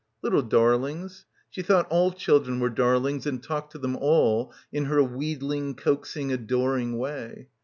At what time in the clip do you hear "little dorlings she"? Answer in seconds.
0.23-1.61